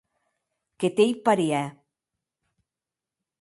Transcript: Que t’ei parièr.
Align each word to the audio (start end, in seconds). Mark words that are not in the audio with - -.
Que 0.79 0.87
t’ei 0.95 1.13
parièr. 1.25 1.67